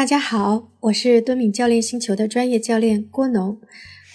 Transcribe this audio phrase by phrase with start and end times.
[0.00, 3.60] 大家好，我是敦敏教练星球的专业教练郭农，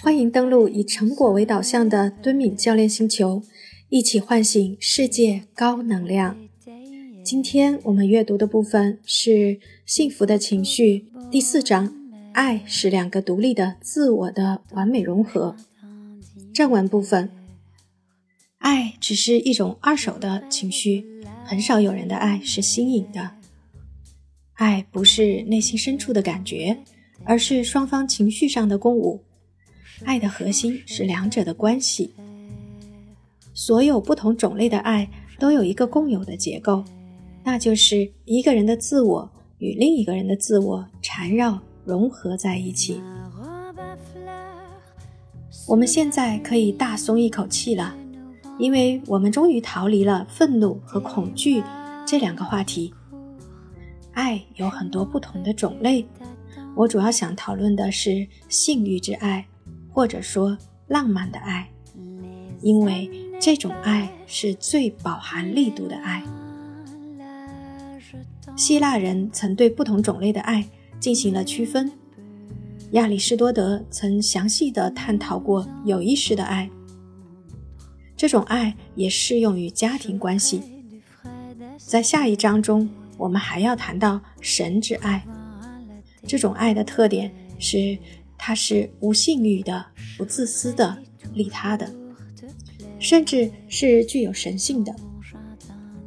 [0.01, 3.43] 欢迎登录以成果为导向的敦敏教练星球，
[3.89, 6.35] 一起唤醒世界高能量。
[7.23, 9.29] 今天我们阅读的部分是
[9.85, 11.93] 《幸福的情绪》第四章，
[12.33, 15.55] 爱是两个独立的自我的完美融合。
[16.51, 17.29] 正文部分，
[18.57, 21.05] 爱只是一种二手的情绪，
[21.43, 23.34] 很少有人的爱是新颖的。
[24.55, 26.77] 爱不是内心深处的感觉，
[27.23, 29.21] 而是双方情绪上的共舞。
[30.03, 32.13] 爱的核心是两者的关系。
[33.53, 35.09] 所有不同种类的爱
[35.39, 36.83] 都有一个共有的结构，
[37.43, 43.01] 那就是一个人的自我与另一个人的自我缠绕融合在一起。
[45.67, 47.95] 我们现在可以大松一口气了，
[48.59, 51.63] 因为我们终于逃离了愤怒和恐惧
[52.05, 52.93] 这两个话题。
[54.15, 56.05] 爱有很多不同的种类，
[56.73, 59.45] 我主要想讨论的是性欲之爱，
[59.91, 60.57] 或者说
[60.87, 61.69] 浪漫的爱，
[62.61, 66.23] 因为这种爱是最饱含力度的爱。
[68.55, 70.65] 希腊人曾对不同种类的爱
[70.97, 71.91] 进行了区分，
[72.91, 76.69] 亚里士多德曾详细的探讨过有意识的爱，
[78.15, 80.61] 这种爱也适用于家庭关系。
[81.77, 82.89] 在下一章中。
[83.17, 85.25] 我们还要谈到神之爱，
[86.27, 87.97] 这种爱的特点是，
[88.37, 89.85] 它是无性欲的、
[90.17, 90.97] 不自私的、
[91.33, 91.91] 利他的，
[92.99, 94.93] 甚至是具有神性的。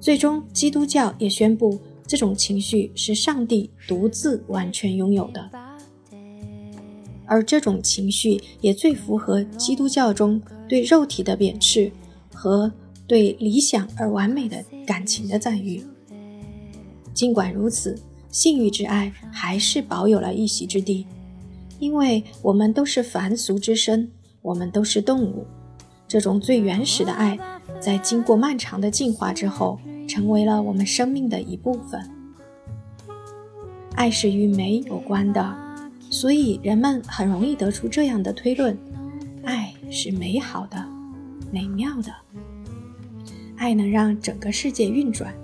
[0.00, 5.50] 最终，基督教也宣布这种情绪是上帝独自完全拥有的，
[7.26, 11.90] 而这种情绪也最符合基督教中对肉体的贬斥
[12.32, 12.72] 和
[13.06, 15.82] 对理想而完美的感情的赞誉。
[17.18, 21.04] 尽管如此，性欲之爱还是保有了一席之地，
[21.80, 24.08] 因为我们都是凡俗之身，
[24.40, 25.44] 我们都是动物。
[26.06, 27.36] 这种最原始的爱，
[27.80, 32.08] 在经过漫长的进化之后，成为了我们生命的一部分。
[33.96, 35.56] 爱是与美有关的，
[36.10, 38.78] 所以人们很容易得出这样的推论：
[39.42, 40.86] 爱是美好的、
[41.50, 42.14] 美妙的，
[43.56, 45.34] 爱能让整个世界运转。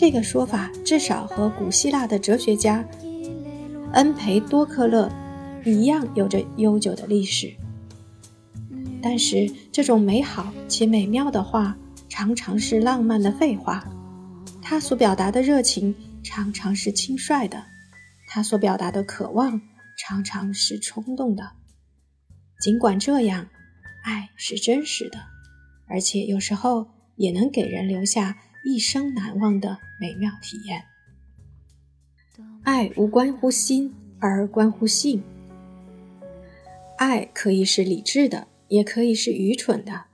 [0.00, 2.88] 这个说法至少和古希腊的哲学家
[3.94, 5.10] 恩培多克勒
[5.64, 7.52] 一样有着悠久的历史。
[9.02, 11.76] 但是，这种美好且美妙的话
[12.08, 13.84] 常常是浪漫的废话，
[14.62, 15.92] 他所表达的热情
[16.22, 17.64] 常常是轻率的，
[18.28, 19.60] 他所表达的渴望
[19.98, 21.50] 常常是冲动的。
[22.60, 23.48] 尽管这样，
[24.04, 25.18] 爱是真实的，
[25.88, 26.86] 而且有时候
[27.16, 28.38] 也能给人留下。
[28.68, 30.84] 一生难忘的美妙体验。
[32.64, 35.22] 爱无关乎心，而关乎性。
[36.98, 40.04] 爱可以是理智的，也可以是愚蠢的。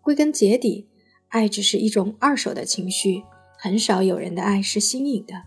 [0.00, 0.88] 归根结底，
[1.28, 3.22] 爱只是一种二手的情绪。
[3.56, 5.44] 很少有人的爱是新颖的。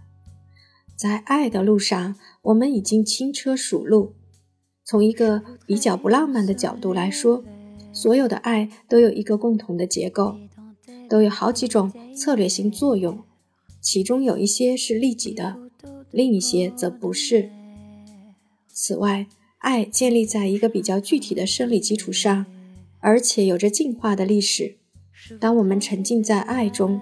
[0.95, 4.13] 在爱的路上，我们已经轻车熟路。
[4.85, 7.43] 从一个比较不浪漫的角度来说，
[7.91, 10.37] 所有的爱都有一个共同的结构。
[11.09, 13.23] 都有好几种策略性作用，
[13.81, 15.57] 其中有一些是利己的，
[16.11, 17.49] 另一些则不是。
[18.67, 19.27] 此外，
[19.59, 22.45] 爱建立在一个比较具体的生理基础上，
[22.99, 24.77] 而且有着进化的历史。
[25.39, 26.99] 当我们沉浸在爱中，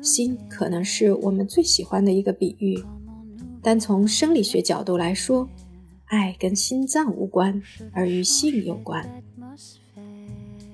[0.00, 2.82] 心可能是我们最喜欢的一个比喻。
[3.62, 5.48] 但从生理学角度来说，
[6.06, 7.60] 爱跟心脏无关，
[7.92, 9.22] 而与性有关。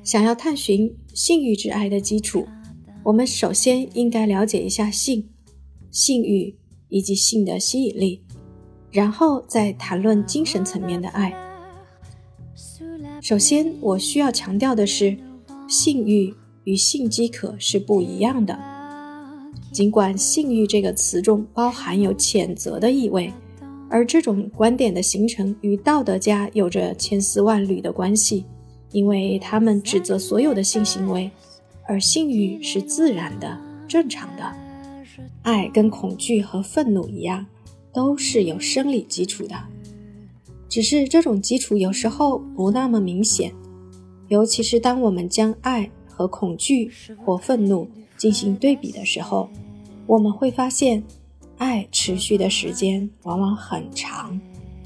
[0.05, 2.47] 想要探寻性欲之爱的基础。
[3.05, 5.29] 我们首先应该了解一下性、
[5.91, 6.57] 性欲
[6.89, 8.23] 以及性的吸引力，
[8.93, 11.35] 然后再谈论精神层面的爱。
[13.21, 15.17] 首先，我需要强调的是，
[15.69, 18.57] 性欲与性饥渴是不一样的。
[19.73, 23.33] 尽管“性欲”这个词中包含有谴责的意味，
[23.89, 28.45] 而这种观点的形成与道德家有着千丝万缕的关系，
[28.93, 31.31] 因为他们指责所有的性行为。
[31.87, 33.59] 而性欲是自然的、
[33.89, 34.55] 正常的，
[35.43, 37.47] 爱跟恐惧和愤怒一样，
[37.93, 39.55] 都是有生理基础的。
[40.69, 43.53] 只是这种基础有时候不那么明显，
[44.29, 46.91] 尤其是当我们将爱和恐惧
[47.25, 47.87] 或愤怒
[48.17, 49.51] 进行对比的时候，
[50.07, 51.03] 我们会发现，
[51.59, 54.41] 爱持续的时间往往很长，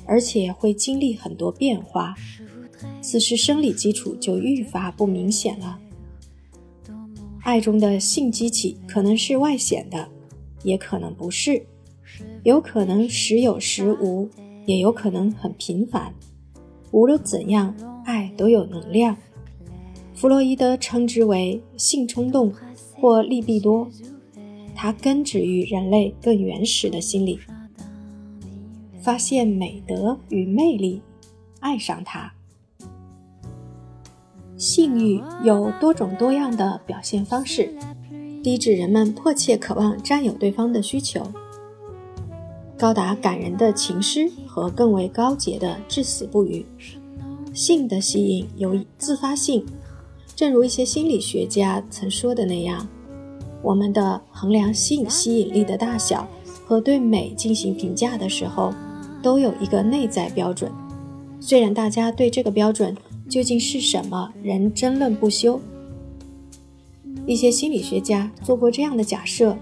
[0.06, 2.14] 而且会经历很多变化。
[3.00, 5.78] 此时生理基础就愈发不明显了。
[7.46, 10.08] 爱中的性激起可能是外显的，
[10.64, 11.64] 也可能不是。
[12.42, 14.28] 有可能时有时无，
[14.66, 16.12] 也有可能很频繁。
[16.90, 17.72] 无论怎样，
[18.04, 19.16] 爱都有能量。
[20.12, 22.52] 弗洛伊德称之为性冲动
[22.96, 23.88] 或利弊多，
[24.74, 27.38] 它根植于人类更原始的心理。
[29.00, 31.00] 发现美德与魅力，
[31.60, 32.32] 爱上它。
[34.56, 37.74] 性欲有多种多样的表现方式，
[38.42, 41.22] 低至人们迫切渴望占有对方的需求，
[42.78, 46.64] 高达感人的情诗和更为高洁的至死不渝。
[47.52, 49.64] 性的吸引有自发性，
[50.34, 52.86] 正如一些心理学家曾说的那样，
[53.62, 56.28] 我们的衡量性吸引力的大小
[56.66, 58.72] 和对美进行评价的时候，
[59.22, 60.70] 都有一个内在标准。
[61.40, 62.94] 虽然大家对这个标准，
[63.28, 64.32] 究竟是什么？
[64.42, 65.60] 人争论不休。
[67.26, 69.56] 一些心理学家做过这样的假设：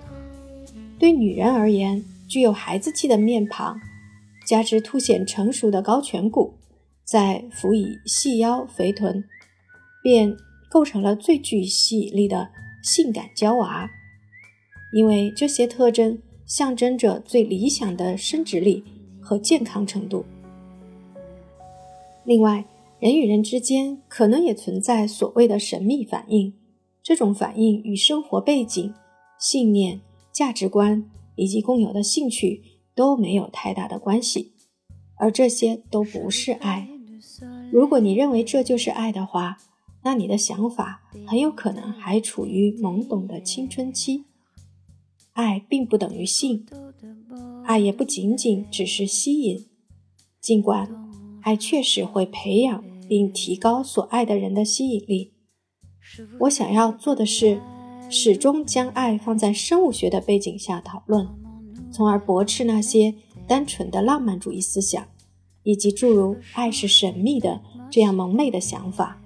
[0.99, 3.81] 对女人而言，具有孩子气的面庞，
[4.47, 6.55] 加之凸显成熟的高颧骨，
[7.05, 9.25] 再辅以细腰肥臀，
[10.03, 10.37] 便
[10.71, 12.51] 构成了最具吸引力的
[12.83, 13.91] 性感娇娃。
[14.93, 18.85] 因为这些特征象征着最理想的生殖力
[19.21, 20.25] 和健康程度。
[22.25, 22.65] 另外，
[23.05, 26.55] 人与人之间可能也存在所谓的神秘反应，
[27.03, 28.95] 这种反应与生活背景、
[29.39, 30.01] 信念、
[30.33, 31.05] 价值观
[31.37, 32.63] 以及共有的兴趣
[32.95, 34.55] 都没有太大的关系，
[35.17, 36.89] 而这些都不是爱。
[37.71, 39.59] 如果你认为这就是爱的话，
[40.03, 44.25] 那你的想法很有可能还处于懵懂的青春期。
[45.35, 46.65] 爱并不等于性，
[47.67, 49.67] 爱也不仅仅只是吸引，
[50.41, 50.91] 尽管
[51.43, 52.83] 爱确实会培养。
[53.09, 55.33] 并提高所爱的人的吸引力。
[56.41, 57.61] 我想要做的是，
[58.11, 61.27] 始终将爱放在生物学的背景下讨论，
[61.91, 63.15] 从而驳斥那些
[63.47, 65.07] 单纯的浪漫主义思想，
[65.63, 69.21] 以及诸如“爱是神秘的”这样蒙昧的想法。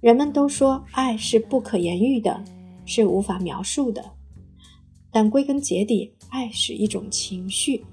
[0.00, 2.44] 人们都说爱是不可言喻的，
[2.84, 4.12] 是无法描述的，
[5.10, 7.84] 但归根结底，爱是一种情绪，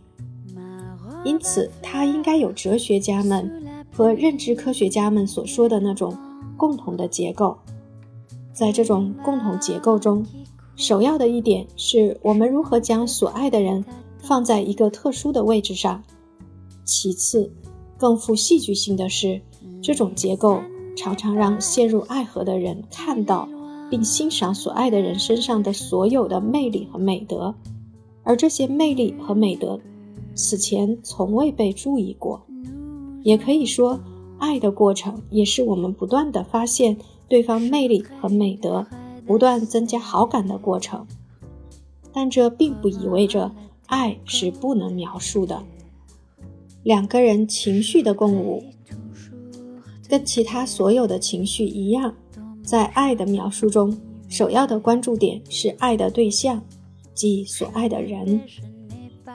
[1.24, 3.65] 因此它应该有哲学家们。
[3.96, 6.18] 和认知科学家们所说的那种
[6.58, 7.56] 共同的结构，
[8.52, 10.26] 在这种共同结构中，
[10.76, 13.86] 首要的一点是我们如何将所爱的人
[14.20, 16.04] 放在一个特殊的位置上。
[16.84, 17.50] 其次，
[17.98, 19.42] 更富戏剧性的是，
[19.82, 20.60] 这种结构
[20.98, 23.48] 常常让陷入爱河的人看到
[23.90, 27.56] 并欣赏所爱的人身上的所有的魅力和美德，
[28.24, 29.80] 而这些魅力和美德
[30.36, 32.46] 此前从未被注意过。
[33.26, 34.00] 也可以说，
[34.38, 36.96] 爱的过程也是我们不断的发现
[37.28, 38.86] 对方魅力和美德，
[39.26, 41.08] 不断增加好感的过程。
[42.14, 43.52] 但这并不意味着
[43.88, 45.64] 爱是不能描述的。
[46.84, 48.64] 两个人情绪的共舞，
[50.08, 52.14] 跟其他所有的情绪一样，
[52.64, 53.98] 在爱的描述中，
[54.30, 56.62] 首要的关注点是爱的对象，
[57.16, 58.40] 即所爱的人。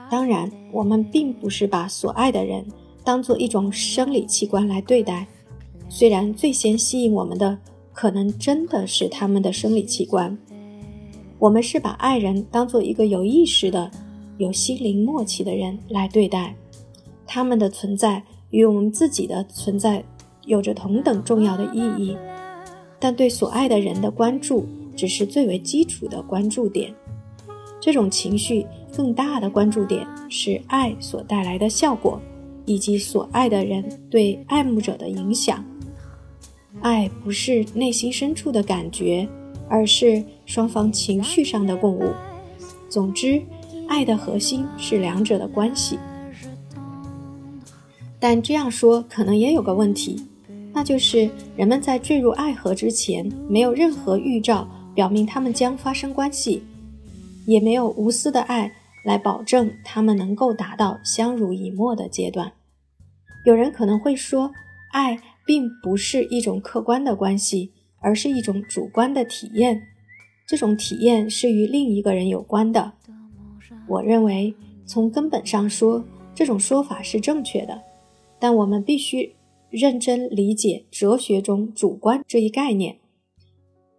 [0.09, 2.65] 当然，我们并不是把所爱的人。
[3.03, 5.27] 当做一种生理器官来对待，
[5.89, 7.57] 虽然最先吸引我们的
[7.93, 10.37] 可能真的是他们的生理器官，
[11.39, 13.89] 我们是把爱人当做一个有意识的、
[14.37, 16.55] 有心灵默契的人来对待，
[17.25, 20.03] 他们的存在与我们自己的存在
[20.45, 22.15] 有着同等重要的意义，
[22.99, 26.93] 但对所爱的人的关注只是最为基础的关注点，
[27.79, 32.21] 这种情绪更大的关注点是爱所带来的效果。
[32.71, 35.61] 以及所爱的人对爱慕者的影响。
[36.79, 39.27] 爱不是内心深处的感觉，
[39.67, 42.09] 而是双方情绪上的共舞。
[42.87, 43.41] 总之，
[43.89, 45.99] 爱的核心是两者的关系。
[48.21, 50.25] 但这样说可能也有个问题，
[50.71, 56.63] 那就是人们在坠入爱河之前，没有任何预兆表明他们将发生关系，
[57.45, 58.71] 也没有无私的爱。
[59.03, 62.51] 来保证他们能够达到相濡以沫的阶段。
[63.43, 64.51] 有人可能会说，
[64.91, 69.81] 爱并不是一种客观的关系，而是一种主观的体验。
[70.47, 72.93] 这种体验是与另一个人有关的。
[73.87, 74.53] 我认为，
[74.85, 76.03] 从根本上说，
[76.35, 77.81] 这种说法是正确的。
[78.39, 79.35] 但我们必须
[79.69, 82.99] 认真理解哲学中“主观”这一概念。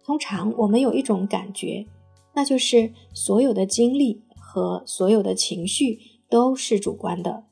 [0.03, 1.85] 通常，我们有一种感觉，
[2.33, 4.21] 那就是所有的经历。
[4.55, 5.97] 和所有的情绪
[6.29, 7.45] 都是主观的，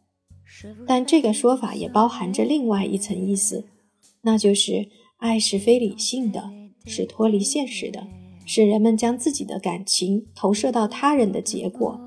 [0.87, 3.65] 但这个说法也包含着另外一层意思，
[4.21, 6.51] 那就是爱是非理性的，
[6.85, 8.07] 是脱离现实的，
[8.45, 11.99] 是人们将自己的感情投射到他人的结果。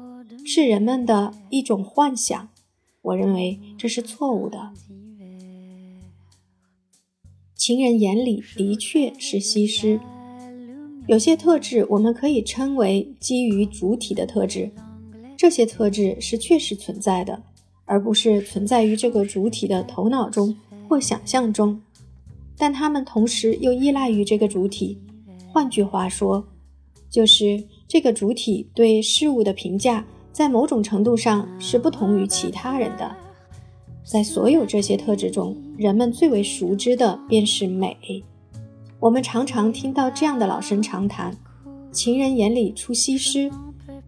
[0.47, 2.51] 是人们的一种幻想。
[3.01, 4.73] 我认为这是错误的。
[7.55, 9.99] 情人眼里的确是西施。
[11.07, 14.71] 有些特质我们可以称为基于主体的特质，
[15.37, 17.43] 这些特质是确实存在的，
[17.85, 20.57] 而不是存在于这个主体的头脑中
[20.89, 21.81] 或想象中。
[22.57, 24.99] 但它们同时又依赖于这个主体。
[25.49, 26.47] 换句话说，
[27.11, 30.05] 就是这个主体对事物的评价。
[30.33, 33.15] 在某种程度上是不同于其他人的。
[34.03, 37.97] 在所有这些特质中，人们最为熟知的便是美。
[38.99, 41.37] 我们常常听到这样的老生常谈
[41.93, 43.49] ：“情人眼里出西施。”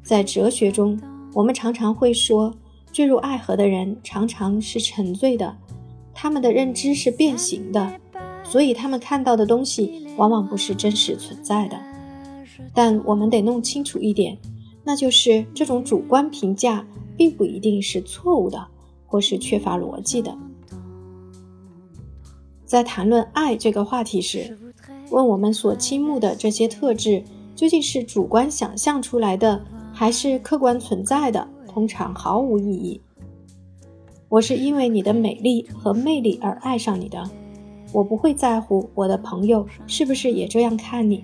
[0.03, 1.01] 在哲学中，
[1.33, 2.53] 我们常常会说，
[2.97, 5.55] 坠入爱河的人常常是沉醉的，
[6.15, 8.01] 他们的认知是变形的，
[8.43, 11.79] 所以他们看到的东西往往不是真实存在的。
[12.73, 14.39] 但我们得弄清楚一点。
[14.83, 16.87] 那就是这种主观评价
[17.19, 18.67] 并不一定是错误的，
[19.05, 20.35] 或是缺乏逻辑的。
[22.65, 24.57] 在谈论爱这个话题时，
[25.11, 27.23] 问我们所倾慕的这些特质
[27.55, 29.63] 究竟是主观想象出来的，
[29.93, 31.47] 还是客观存在的，
[31.77, 32.99] 通常毫无意义。
[34.31, 37.23] 我是因为你的美丽和魅力而爱上你的，
[37.93, 41.23] 我不会在乎我的朋友是不是也这样看你。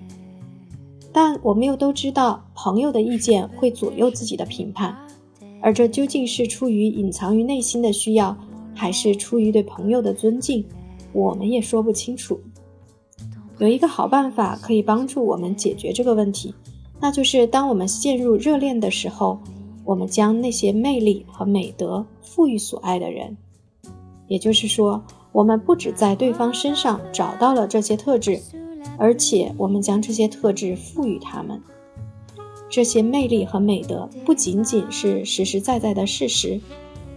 [1.11, 4.95] 但我们又都知道，朋友的意见会左右自己的评判，
[5.59, 8.37] 而这究竟是出于隐藏于内心的需要，
[8.75, 10.63] 还是出于对朋友的尊敬，
[11.13, 12.39] 我们也说不清楚。
[13.57, 16.53] 有一个好办法可以帮助我们解决这个问题，
[16.99, 19.39] 那就是当我们陷入热恋的时候，
[19.85, 23.37] 我们将那些魅力和美德赋予所爱的人。
[24.27, 28.39] 也就是说，我们不只在对方身上找到了这些特质。
[28.97, 31.61] 而且，我们将这些特质赋予他们，
[32.69, 36.59] 这些魅力和美德不仅仅是实实在在的事实，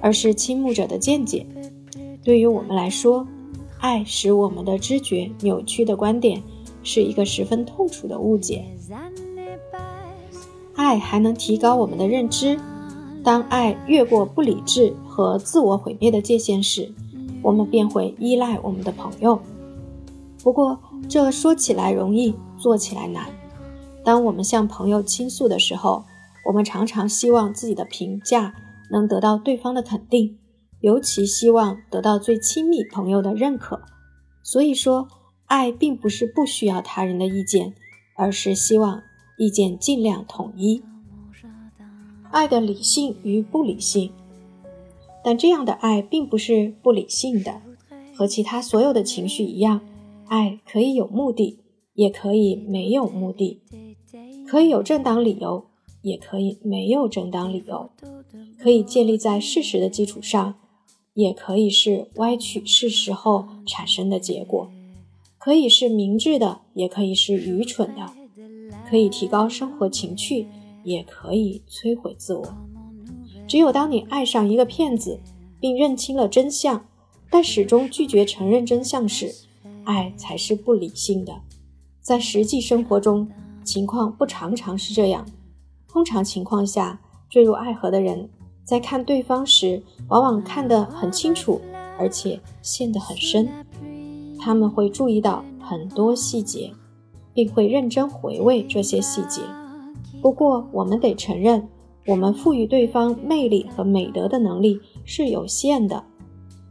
[0.00, 1.46] 而是倾慕者的见解。
[2.23, 3.26] 对于我们来说，
[3.78, 6.42] 爱使我们的知觉扭曲的观点
[6.82, 8.64] 是一个十分痛楚的误解。
[10.76, 12.59] 爱还能提高我们的认知。
[13.25, 16.92] 当爱越过不理智和自我毁灭的界限时，
[17.42, 19.40] 我们便会依赖我们的朋友。
[20.45, 20.78] 不过，
[21.09, 23.26] 这说起来容易，做起来难。
[24.04, 26.04] 当我们向朋友倾诉的时候，
[26.47, 28.54] 我们常常希望自己的评价
[28.92, 30.38] 能得到对方的肯定，
[30.80, 33.83] 尤其希望得到最亲密朋友的认可。
[34.45, 35.09] 所以说，
[35.47, 37.75] 爱并不是不需要他人的意见，
[38.14, 39.02] 而是希望
[39.38, 40.83] 意见尽量统一。
[42.31, 44.11] 爱的理性与不理性，
[45.25, 47.62] 但这样的爱并不是不理性的，
[48.14, 49.81] 和其他所有的情绪一样。
[50.26, 51.61] 爱可以有目的，
[51.95, 53.61] 也可以没有目的；
[54.47, 55.66] 可以有正当理由，
[56.02, 57.90] 也可以没有正当理由；
[58.59, 60.57] 可以建立在事实的基础上，
[61.14, 64.69] 也可以是歪曲事实后产生的结果；
[65.38, 68.12] 可以是明智的，也可以是愚蠢的；
[68.88, 70.47] 可以提高生活情趣，
[70.85, 72.45] 也可以摧毁自我。
[73.47, 75.21] 只有当你爱上一个骗子，
[75.61, 76.87] 并认清了真相，
[77.31, 79.33] 但始终拒绝承认真相时，
[79.85, 81.33] 爱才是不理性的，
[82.00, 83.28] 在实际生活中，
[83.64, 85.26] 情况不常常是这样。
[85.88, 88.28] 通常情况下，坠入爱河的人
[88.64, 91.61] 在看对方时，往往看得很清楚，
[91.99, 93.49] 而且陷得很深。
[94.38, 96.73] 他们会注意到很多细节，
[97.37, 99.43] 并会认真回味这些细节。
[100.21, 101.69] 不过，我们得承认，
[102.09, 106.02] 我们赋予对方魅力和美德的能力是有限的。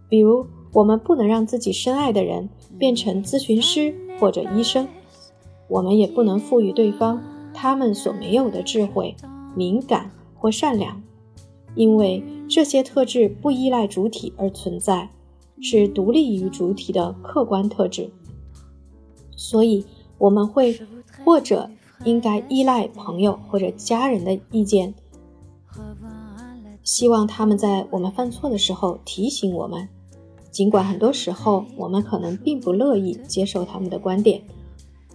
[0.09, 2.49] 比如，我们不能让自己深爱的人。
[2.77, 4.85] 变成咨询师或者医生，
[5.69, 9.15] 我们也不能赋予对方他们所没有的智慧、
[9.55, 11.01] 敏感或善良，
[11.73, 15.09] 因为这些特质不依赖主体而存在，
[15.61, 18.11] 是独立于主体的客观特质。
[19.37, 19.85] 所以，
[20.17, 20.79] 我们会
[21.23, 21.69] 或者
[22.03, 24.93] 应该依赖朋友或者家人的意见，
[26.83, 29.87] 希望他们在我们犯错的时候提醒我们。
[30.51, 34.41] 尽管很多时候我们可能并不乐意接受他们的观点，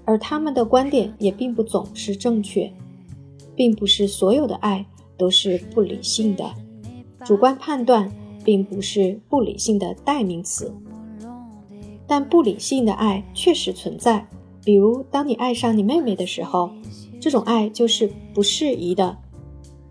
[0.04, 2.70] 而他们的观点也并不总是正确，
[3.54, 4.84] 并不是所有的爱
[5.16, 6.52] 都是不理性的。
[7.24, 8.12] 主观判断
[8.44, 10.70] 并不是不理性的代名词，
[12.06, 14.26] 但不理性的爱确实存在。
[14.64, 16.70] 比如，当你爱上你妹妹的时候，
[17.20, 19.16] 这种爱就是不适宜的。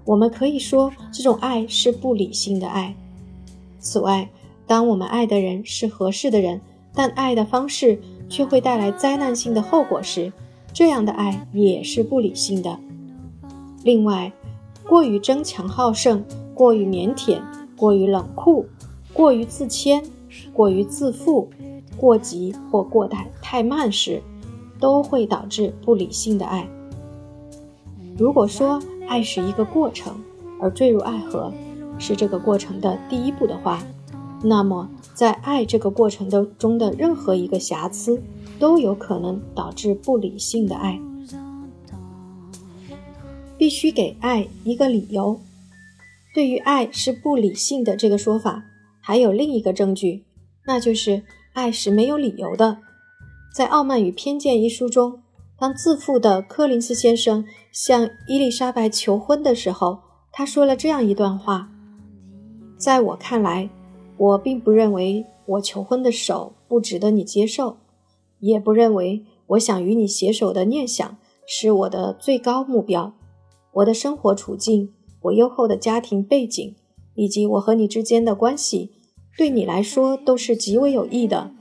[0.05, 2.95] 我们可以说，这种爱是不理性的爱。
[3.79, 4.29] 此外，
[4.65, 6.61] 当我们爱的人是合适的人，
[6.93, 10.31] 但爱的方式却会带来灾难性的后果时，
[10.73, 12.79] 这样的爱也是不理性的。
[13.83, 14.31] 另外，
[14.87, 16.23] 过于争强好胜，
[16.53, 17.39] 过于腼腆，
[17.75, 18.65] 过于冷酷，
[19.13, 20.03] 过于自谦，
[20.53, 21.49] 过于自负，
[21.95, 24.21] 过急或过太太慢时，
[24.79, 26.67] 都会导致不理性的爱。
[28.17, 30.19] 如果说爱是一个过程，
[30.59, 31.53] 而坠入爱河
[31.97, 33.81] 是这个过程的第一步的话，
[34.43, 38.21] 那么在爱这个过程的中的任何一个瑕疵，
[38.57, 40.99] 都有可能导致不理性的爱。
[43.57, 45.39] 必须给爱一个理由。
[46.33, 48.63] 对于爱是不理性的这个说法，
[49.01, 50.23] 还有另一个证据，
[50.65, 52.77] 那就是爱是没有理由的。
[53.59, 55.21] 在《傲慢与偏见》一书中。
[55.57, 59.99] 当自负的柯林斯先生向伊丽莎白求婚的时候，
[60.31, 61.69] 他说了这样一段话
[62.79, 63.69] ：“在我看来，
[64.15, 67.75] 我并不认为我求婚的手不值得你接受，
[68.39, 73.11] 也不认为我想与你携手的念想是我的最高目标。
[73.73, 76.73] 我的生活处境、我优厚的家庭背景
[77.15, 78.91] 以及我和你之间的关系，
[79.37, 81.51] 对你来说都是极为有益的。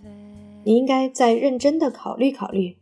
[0.68, 2.76] 你应该再认真地考虑考虑。”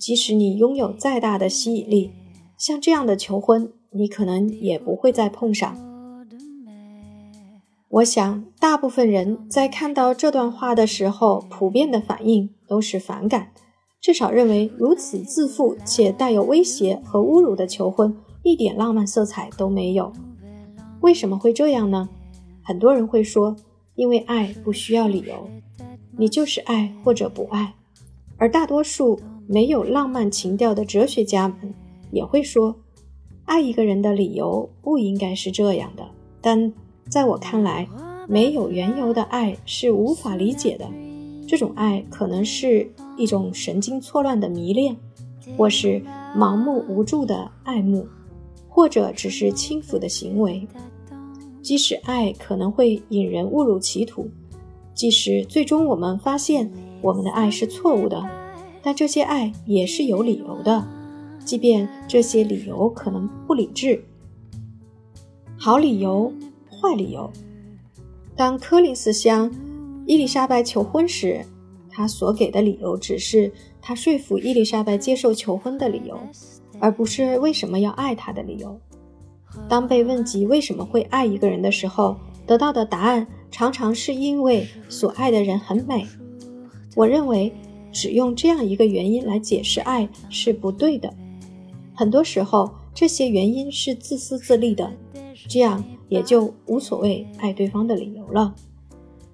[0.00, 2.10] 即使你拥有再大的吸引力，
[2.56, 5.76] 像这样的求婚，你可能也不会再碰上。
[7.90, 13.52] 我想，大部分人在看到这段话的时候，普遍的反应都是反感，
[14.00, 20.10] 至少认为如此自负且带有威胁和侮辱的求婚一点浪漫色彩都没有。
[21.02, 22.08] 为什么会这样呢？
[22.62, 23.54] 很多人会说，
[23.94, 25.46] 因为爱不需要理由，
[26.16, 27.74] 你就是爱或者不爱，
[28.36, 29.18] 而大多数。
[29.48, 31.72] 没有浪漫情调的哲学家们
[32.10, 32.74] 也会说，
[33.44, 36.04] 爱一个人的理由不应该是这样的。
[36.40, 36.72] 但
[37.08, 37.88] 在我看来，
[38.28, 40.84] 没有缘由的爱是无法理解的。
[41.46, 44.96] 这种爱可能是一种神经错乱的迷恋，
[45.56, 46.02] 或是
[46.36, 48.04] 盲目无助的爱慕，
[48.68, 50.66] 或者只是轻浮的行为。
[51.62, 54.28] 即使爱可能会引人误入歧途，
[54.96, 56.68] 即使最终我们发现
[57.00, 58.20] 我们的爱是错误的。
[58.82, 60.84] 但这些爱也是有理由的，
[61.44, 64.02] 即便这些理由可能不理智。
[65.58, 66.32] 好理由，
[66.70, 67.30] 坏理由。
[68.36, 69.52] 当柯林斯向
[70.06, 71.44] 伊丽莎白求婚时，
[71.90, 76.16] 他所给的理由只是他说服伊丽莎白接受求婚的理由，
[76.78, 78.78] 而不是为什么要爱她的理由。
[79.68, 86.06] 当被问及为什么会爱一个人的时候，得到的答案常常是因为所爱的人很美。
[86.94, 87.52] 我认为。
[87.92, 91.10] 只用这样一个原因来解释爱是不对的。
[91.94, 94.92] 很多时候，这些原因是自私自利的，
[95.48, 98.54] 这样也就无所谓爱对方的理由了。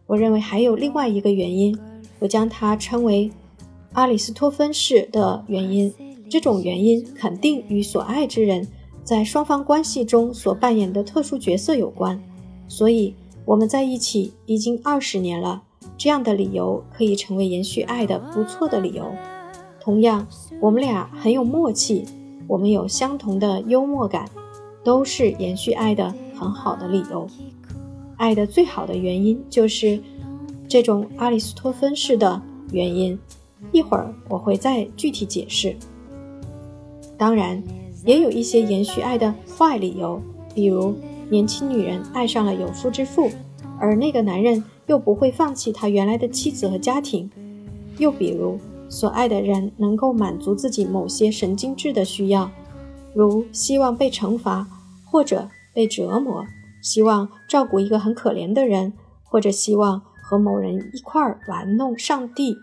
[0.07, 1.77] 我认为还有另外一个原因，
[2.20, 3.33] 我将它称为
[3.94, 5.92] 阿里斯托芬式的原因。
[6.31, 8.68] 这种原因肯定与所爱之人
[9.03, 12.22] 在双方关系中所扮演的特殊角色有关。
[12.68, 13.12] 所以，
[13.44, 15.62] 我们在一起已经二十年了。
[15.98, 19.12] 这样的理由可以成为延续爱的不错的理由。
[19.81, 20.26] 同样，
[20.61, 22.05] 我们俩很有默契，
[22.46, 24.28] 我们有相同的幽默感，
[24.85, 27.26] 都是延续爱的很好的理由。
[28.16, 30.00] 爱的最好的原因就是
[30.68, 33.18] 这种阿里斯托芬式的原因。
[33.72, 35.76] 一会儿我会再具体解释。
[37.16, 37.62] 当然，
[38.05, 40.20] 也有一些延续爱的坏理由，
[40.55, 40.94] 比如
[41.32, 43.30] 年轻女人爱上了有夫之妇，
[43.80, 44.62] 而那个男人。
[44.86, 47.30] 又不会放弃他原来的妻子和家庭。
[47.98, 52.50] 又比如，所爱的人能够满足自己某些神经质的需要，
[53.14, 54.66] 如希望被惩罚
[55.06, 56.44] 或者被折磨，
[56.82, 58.92] 希望照顾一个很可怜的人，
[59.22, 62.56] 或者希望和某人一块儿玩弄上帝。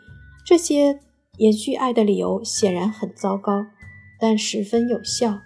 [0.45, 0.99] 这些
[1.38, 3.65] 延续爱的理由显然很糟糕，
[4.19, 5.39] 但十分有效。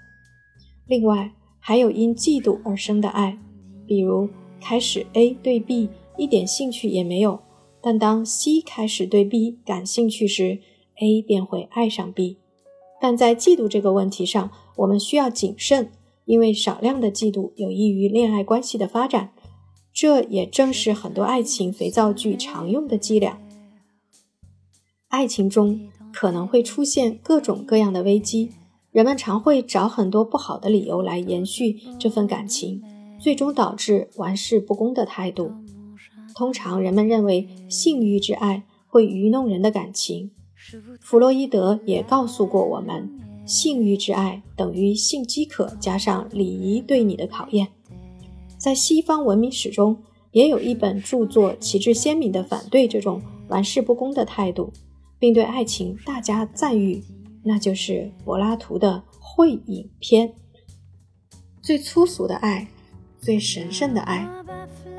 [0.88, 1.31] 另外，
[1.65, 3.39] 还有因嫉妒而生的爱，
[3.88, 4.28] 比如
[4.60, 5.89] 开始 A 对 B。
[6.15, 7.39] 一点兴趣也没有，
[7.82, 10.60] 但当 C 开始对 B 感兴趣时
[11.02, 12.38] ，A 便会爱上 B。
[13.02, 15.91] 但在嫉妒这个问题上，我们需要谨慎，
[16.26, 19.32] 因为少量的嫉妒有益于恋爱关系的发展。
[19.91, 23.39] 这也正是很多爱情肥皂剧常用的伎俩。
[25.08, 28.52] 爱情中可能会出现各种各样的危机，
[28.93, 32.79] 人们常会找很多不好的理由来延续这份感情，
[33.19, 35.51] 最终导致玩世不恭的态度。
[36.36, 40.29] 通常人们认为性欲之爱会愚弄人的感情。
[41.01, 43.10] 弗洛伊德也告诉过我们，
[43.47, 47.67] 性欲之爱等于性饥渴加上礼仪对你的考验。
[48.60, 49.97] 在西方文明史中，
[50.32, 54.71] 也有一本著作旗帜鲜明地反对这种玩世不恭的态度，
[55.17, 57.03] 并对爱情大加赞誉，
[57.43, 60.29] 那就是柏拉图的《会影篇》。
[61.62, 62.67] 最粗俗的爱，
[63.19, 64.27] 最神圣的爱。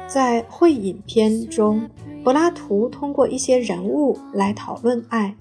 [0.06, 1.88] 在《会影片》中，
[2.22, 5.34] 柏拉图通过一些人物来讨论爱，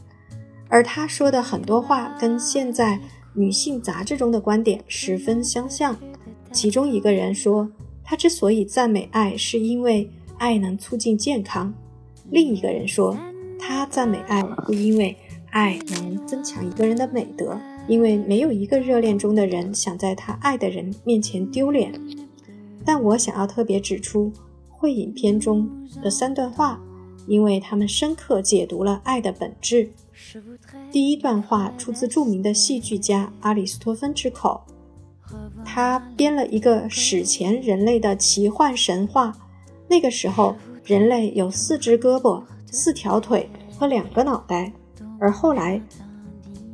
[0.68, 3.00] 而他说的很多话跟现在
[3.34, 5.96] 女性杂志中的观点十分相像。
[6.52, 7.70] 其中一个人说，
[8.04, 11.74] 他之所以赞美爱，是因为爱能促进健康；
[12.30, 13.18] 另一个人说，
[13.60, 15.16] 他赞美爱，是因为
[15.54, 17.58] 爱能增强一个人的美德。
[17.86, 21.94] 因为没有一个热恋中的人想在他爱的人面前丢脸。
[22.86, 24.32] 但我想要特别指出
[24.70, 25.70] 《会影片》中
[26.02, 26.80] 的三段话，
[27.28, 29.90] 因为他们深刻解读了爱的本质。
[30.92, 34.62] 第一段话出自著名的戏剧家阿里斯托芬之口。
[35.66, 39.36] 他编了一个史前人类的奇幻神话。
[39.90, 44.72] 那个时候，人类有四只胳膊、四条腿和两个脑袋。
[45.24, 45.82] 而后来，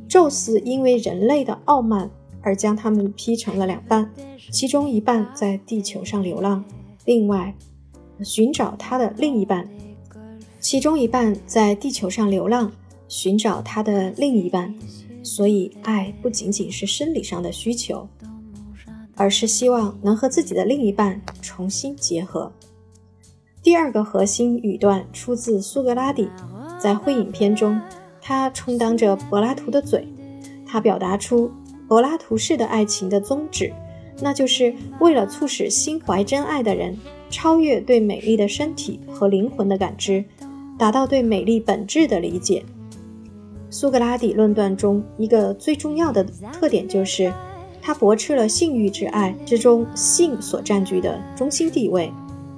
[0.08, 2.10] 宙斯因为人类的傲慢
[2.42, 4.10] 而将他们劈成了两半，
[4.50, 6.64] 其中一半在地球上流浪，
[7.04, 7.54] 另外
[8.24, 9.64] 寻找他的另一半；
[10.58, 12.72] 其中一半在地球上流浪，
[13.06, 14.74] 寻找他的另一半。
[15.22, 18.08] 所以，爱不仅仅是生理上的需求。
[19.14, 22.50] 而是希望能和自己的另一半重新结合。
[23.62, 26.26] 第二个核心语段出自苏格拉底，
[26.80, 27.78] 在会影片中，
[28.20, 30.06] 他充当着柏拉图的嘴，
[30.66, 31.50] 他表达出
[31.88, 33.72] 柏拉图式的爱情的宗旨，
[34.20, 36.96] 那就是为了促使心怀真爱的人
[37.30, 40.24] 超越对美丽的身体和灵魂的感知，
[40.78, 42.64] 达到对美丽本质的理解。
[43.70, 47.32] 苏格拉底论断中一个最重要的特点就是。
[47.82, 52.12] 他驳斥了性欲之爱之中性所占据的中心地位。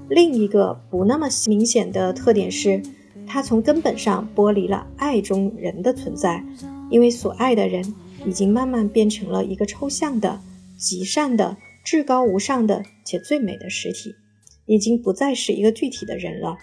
[0.09, 2.83] 另一个不那么明显的特点是，
[3.27, 6.45] 他从根本上剥离了爱中人的存在，
[6.91, 7.95] 因为所爱的人
[8.27, 10.41] 已经慢慢变成了一个抽象的、
[10.77, 14.15] 极善的、至高无上的且最美的实体，
[14.67, 16.57] 已经不再是一个具体的人了。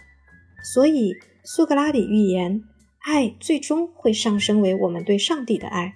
[0.63, 2.62] 所以，苏格拉底预言，
[3.00, 5.95] 爱最终会上升为我们对上帝的爱。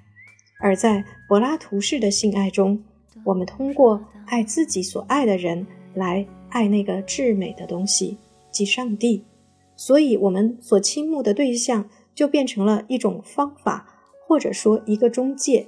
[0.60, 2.82] 而在柏拉图式的性爱中，
[3.26, 8.18] 我们通过爱自己所爱的人来爱那个至美的东西，
[8.52, 9.24] 即上帝。
[9.86, 13.86] 所以，我们所倾慕的对象就变成了一种方法，
[14.26, 15.68] 或者说一个中介。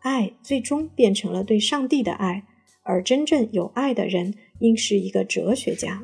[0.00, 2.42] 爱最终变成了对上帝的爱，
[2.82, 6.02] 而真正有爱的人应是一个哲学家。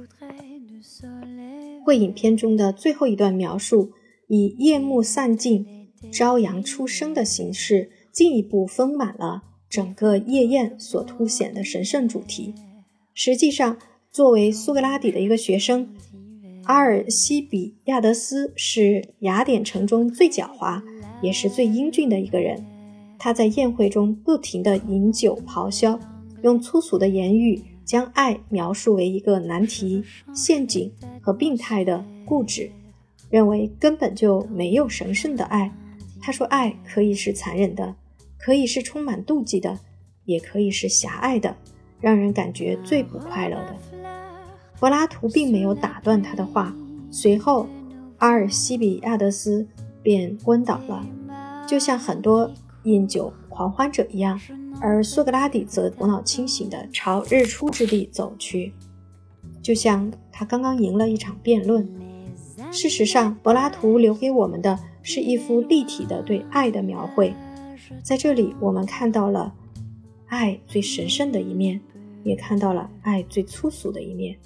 [1.84, 3.90] 会影片中的最后一段描述，
[4.28, 7.90] 以夜幕散尽、朝阳初升的形式。
[8.12, 12.54] 进一步丰满了整个夜宴所凸显的神圣主题。
[13.14, 13.78] 实际上，
[14.12, 15.94] 作为苏格拉底的一个学生，
[16.64, 20.82] 阿尔西比亚德斯是雅典城中最狡猾，
[21.20, 22.64] 也是最英俊的一个人。
[23.18, 25.98] 他在宴会中不停地饮酒咆哮，
[26.42, 32.70] 用粗俗的言语将爱描述为一个难题、陷阱和病态的固执，
[33.30, 35.72] 认为根本就没有神圣的爱。
[36.20, 37.96] 他说，爱可以是残忍的。
[38.38, 39.78] 可以是充满妒忌的，
[40.24, 41.56] 也可以是狭隘的，
[42.00, 43.76] 让人感觉最不快乐的。
[44.82, 46.74] 柏拉图并没有打断他的话，
[47.08, 47.68] 随后
[48.18, 49.64] 阿尔西比亚德斯
[50.02, 51.06] 便昏倒了，
[51.68, 54.40] 就像很多饮酒狂欢者一样。
[54.80, 58.72] 而苏格拉底则头脑清醒地朝日出之地走去，
[59.62, 61.88] 就像他刚刚赢了一场辩论。
[62.72, 67.32] 事实上，柏拉图留给我们的是一幅立体的对爱的描绘。
[68.02, 69.54] 在这里，我们看到了
[70.26, 71.80] 爱最神圣的一面，
[72.24, 74.36] 也看到了爱最粗俗的一面。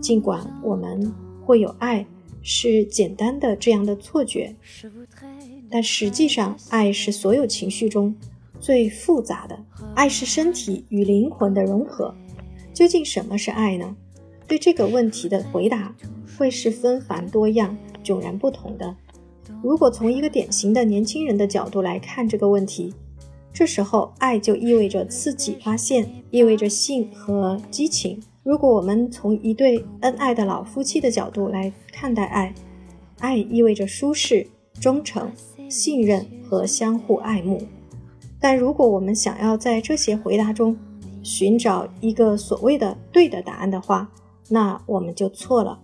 [0.00, 1.12] 尽管我们
[1.44, 2.06] 会有爱
[2.42, 4.54] 是简单的这样的错觉，
[5.70, 8.14] 但实际上，爱是所有情绪中
[8.60, 9.58] 最复杂的。
[9.94, 12.14] 爱是身体与灵魂的融合。
[12.72, 13.96] 究竟什么是爱呢？
[14.46, 15.94] 对这个问题的回答
[16.36, 18.94] 会是纷繁多样、迥然不同的。
[19.62, 22.92] 如果从一个典型的年轻人的角度来看这个问题，
[23.52, 28.20] 这时候爱就意味着刺激、发现，意味着性和激情。
[28.44, 32.54] 如果我们从一对恩爱的老夫妻的角度来看待爱，
[33.18, 34.46] 爱意味着舒适、
[34.78, 35.32] 忠诚、
[35.70, 37.62] 信任和相互爱慕。
[38.38, 40.76] 但如果我们想要在这些回答中
[41.22, 44.06] 寻找一个所谓的对的答案的话，
[44.50, 45.80] 那我们就错了。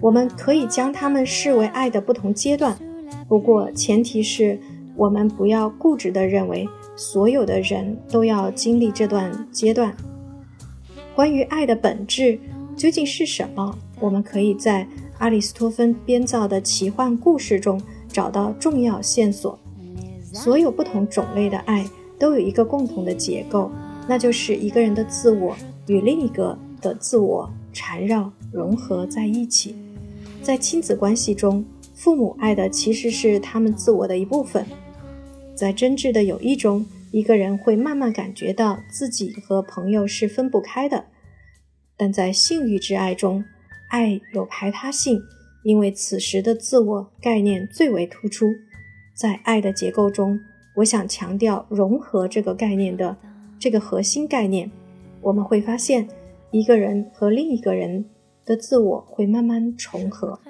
[0.00, 2.76] 我们可以将它们视为爱的不同阶段，
[3.28, 4.58] 不过前提是
[4.96, 9.96] 我们不要固执地认为所有的人都要经历这段阶段。
[11.14, 12.38] 关于爱的本质
[12.76, 14.86] 究竟是什么，我们可以在
[15.18, 19.56] 阿里斯托芬编造的奇幻故事中找到重要线索。
[20.32, 23.70] 所有不同种类的爱都有一个共同的结构，
[24.08, 29.76] 那就是一个人的自我与另一个的自我缠绕融合在一起。
[30.42, 34.66] 在亲子关系中，父母爱的其实是他们自我的一部分。
[35.54, 41.04] 在真挚的友谊中，一个人会慢慢感觉到自己和朋友是分不开的。
[41.96, 43.44] 但在性欲之爱中，
[43.88, 45.22] 爱有排他性，
[45.62, 48.52] 因为此时的自我概念最为突出。
[49.14, 50.40] 在爱的结构中，
[50.78, 53.16] 我想强调融合这个概念的
[53.60, 54.68] 这个核心概念。
[55.20, 56.08] 我们会发现，
[56.50, 58.06] 一个人和另一个人
[58.44, 60.40] 的自我会慢慢重合。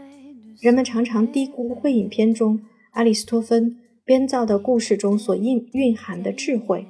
[0.63, 2.59] 人们常常低估会影片中
[2.93, 6.87] 阿里斯托芬编造的故事中所蕴蕴含的智慧。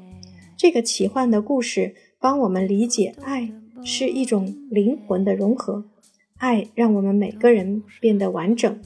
[0.57, 3.53] 这个奇幻的故事帮我们理解，爱
[3.85, 5.85] 是一种灵魂的融合，
[6.38, 8.81] 爱让我们每个人变得完整。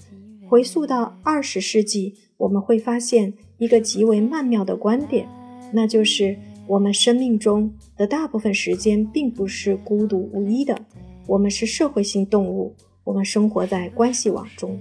[0.49, 2.15] 回溯到二十世纪。
[2.39, 5.29] 我们会发现一个极为曼妙的观点，
[5.73, 6.39] 那就是
[6.69, 10.79] 我们生命中的大部分时间并不是孤独无依的。
[11.27, 14.81] 我们是社会性动物，我们生活在关系网中。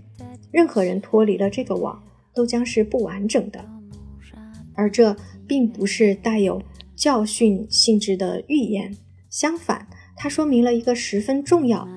[0.51, 1.99] 任何人脱离了这个网，
[2.37, 3.65] 都将是不完整的。
[4.75, 5.15] 而这
[5.47, 6.61] 并不是带有
[6.95, 8.95] 教训性质的预言，
[9.27, 11.87] 相反，它说明了一个十分重要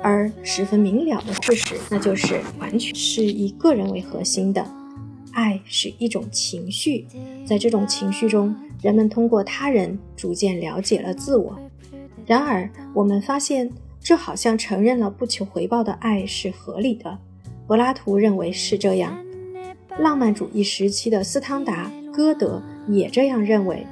[0.00, 4.62] 而十分明了的事实，那就是完全是以个人为核心的。
[5.32, 7.06] 爱是一种情绪，
[7.46, 11.58] 在这种情绪中，人们通过他人逐渐了解了自我。
[12.26, 17.18] 然而，我们发现这好像承认了不求回报的爱是合理的。
[17.66, 19.18] 柏拉图认为是这样，
[19.98, 23.86] 浪漫主义时期的斯汤达、歌德也这样认为。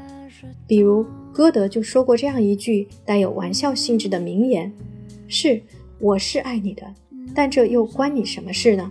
[0.67, 4.73] 比如，歌德就说过这样一句带有玩笑性质的名言
[5.29, 5.63] ：“是，
[5.99, 6.83] 我是爱你的，
[7.35, 8.91] 但这又关你什么事呢？”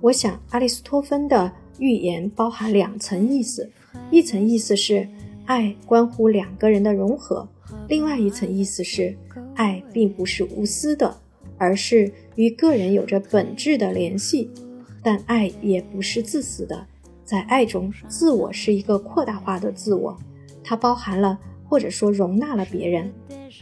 [0.00, 1.52] 我想，阿里斯托芬的。
[1.78, 3.68] 预言包含两层意思，
[4.10, 5.08] 一层意思是
[5.46, 7.48] 爱关乎两个人的融合，
[7.88, 9.16] 另外一层意思是
[9.54, 11.16] 爱并不是无私的，
[11.56, 14.48] 而是与个人有着本质的联系。
[15.02, 16.86] 但爱也不是自私的，
[17.24, 20.16] 在爱中，自我是一个扩大化的自我，
[20.62, 21.38] 它包含了
[21.68, 23.12] 或者说容纳了别人。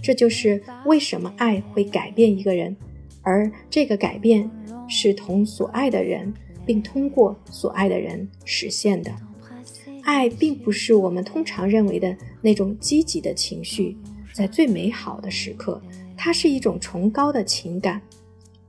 [0.02, 2.76] 这就是为什么爱会改变一个人，
[3.22, 4.50] 而这个改变
[4.88, 6.32] 是同所爱的人。
[6.66, 9.10] 并通过所爱的人实现的
[10.02, 13.96] 爱，并不是我们通常认为的那种积极的情绪。
[14.32, 15.82] 在最美好的时刻，
[16.16, 18.00] 它是一种崇高的情感。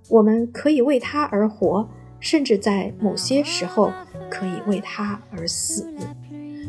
[0.07, 1.87] 我们可以为它而活，
[2.21, 3.91] 甚至在某些时候
[4.29, 5.93] 可以为他而死。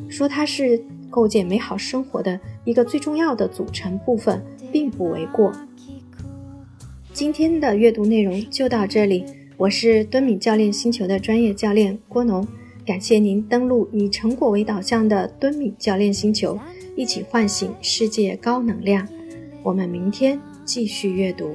[0.09, 5.53] 说它是构建美好生活的一个最重要的组成部分，并不为过。
[7.13, 9.25] 今天的阅读内容就到这里。
[9.59, 12.47] 我是敦敏教练星球的专业教练郭农，
[12.85, 16.59] 感谢您登录以成果为导向的敦敏教练星球，
[16.97, 19.07] 一起唤醒世界高能量。
[19.63, 21.55] 我们明天继续阅读。